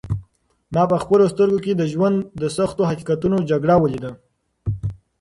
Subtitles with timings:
[0.73, 4.11] ما په خپلو سترګو کې د ژوند د سختو حقیقتونو جګړه ولیده.